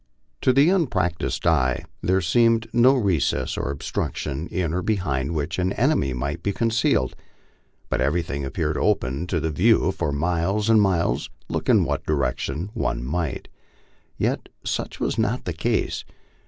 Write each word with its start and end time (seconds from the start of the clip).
To 0.41 0.49
an 0.49 0.57
unpractised 0.67 1.45
eye 1.45 1.85
there 2.01 2.21
seemed 2.21 2.67
no 2.73 2.95
recess 2.95 3.55
or 3.55 3.69
obstruction 3.69 4.47
in 4.47 4.73
or 4.73 4.81
behind 4.81 5.35
which 5.35 5.59
an 5.59 5.73
enemy 5.73 6.11
might 6.11 6.41
be 6.41 6.53
concealed, 6.53 7.15
but 7.87 8.01
everything 8.01 8.43
appeared 8.43 8.77
open 8.79 9.27
to 9.27 9.39
the 9.39 9.51
view 9.51 9.91
for 9.91 10.11
miles 10.11 10.71
and 10.71 10.81
miles, 10.81 11.29
look 11.49 11.69
in 11.69 11.83
what 11.83 12.03
direction 12.07 12.71
one 12.73 13.05
might. 13.05 13.47
Yet 14.17 14.49
such 14.65 14.99
was 14.99 15.19
not 15.19 15.45
the 15.45 15.53
case. 15.53 16.03